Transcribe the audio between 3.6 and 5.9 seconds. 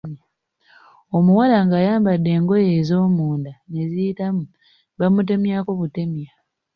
ne ziyitamu bamutemyako